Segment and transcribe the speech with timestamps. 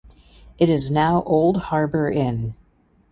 [0.57, 2.55] It is now Olde Harbour Inn.